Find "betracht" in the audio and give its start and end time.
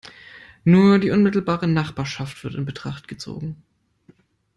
2.65-3.07